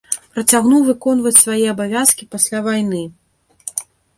[0.35, 3.03] Працягнуў выконваць свае абавязкі пасля вайны.